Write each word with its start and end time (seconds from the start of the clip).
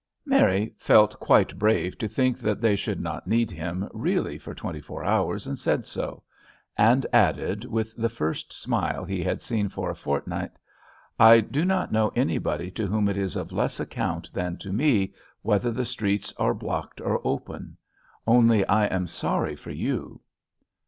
Mary 0.25 0.73
felt 0.79 1.19
quite 1.19 1.59
brave 1.59 1.95
to 1.95 2.07
think 2.07 2.39
that 2.39 2.59
they 2.59 2.75
should 2.75 2.99
not 2.99 3.27
need 3.27 3.51
him 3.51 3.87
really 3.93 4.35
for 4.35 4.55
twenty 4.55 4.81
four 4.81 5.03
hours, 5.03 5.45
and 5.45 5.59
said 5.59 5.85
so; 5.85 6.23
and 6.75 7.05
added, 7.13 7.65
with 7.65 7.95
the 7.95 8.09
first 8.09 8.51
smile 8.51 9.05
he 9.05 9.23
had 9.23 9.43
seen 9.43 9.69
for 9.69 9.91
a 9.91 9.95
fortnight: 9.95 10.53
"I 11.19 11.39
do 11.39 11.63
not 11.65 11.91
know 11.91 12.11
anybody 12.15 12.71
to 12.71 12.87
whom 12.87 13.07
it 13.09 13.15
is 13.15 13.35
of 13.35 13.51
less 13.51 13.79
account 13.79 14.33
than 14.33 14.57
to 14.57 14.73
me, 14.73 15.13
whether 15.43 15.69
the 15.69 15.85
streets 15.85 16.33
are 16.37 16.55
blocked 16.55 16.99
or 16.99 17.21
open. 17.23 17.77
Only 18.25 18.65
I 18.65 18.87
am 18.87 19.05
sorry 19.05 19.55
for 19.55 19.69
you." 19.69 20.21